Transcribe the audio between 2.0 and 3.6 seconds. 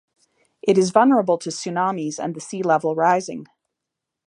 and the sea level rising.